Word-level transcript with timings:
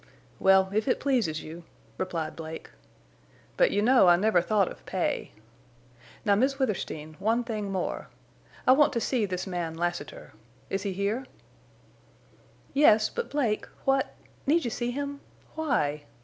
"Well, 0.39 0.71
if 0.73 0.87
it 0.87 0.99
pleases 0.99 1.43
you," 1.43 1.63
replied 1.99 2.35
Blake. 2.35 2.71
"But 3.55 3.69
you 3.69 3.83
know 3.83 4.07
I 4.07 4.15
never 4.15 4.41
thought 4.41 4.67
of 4.67 4.83
pay. 4.87 5.31
Now, 6.25 6.33
Miss 6.33 6.57
Withersteen, 6.57 7.17
one 7.19 7.43
thing 7.43 7.71
more. 7.71 8.07
I 8.65 8.71
want 8.71 8.93
to 8.93 8.99
see 8.99 9.27
this 9.27 9.45
man 9.45 9.75
Lassiter. 9.75 10.33
Is 10.71 10.81
he 10.81 10.93
here?" 10.93 11.27
"Yes, 12.73 13.11
but, 13.11 13.29
Blake—what—Need 13.29 14.65
you 14.65 14.71
see 14.71 14.89
him? 14.89 15.21
Why?" 15.53 16.05